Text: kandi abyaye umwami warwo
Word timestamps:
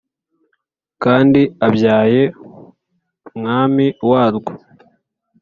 kandi 1.03 1.41
abyaye 1.67 2.21
umwami 3.29 3.85
warwo 4.09 4.51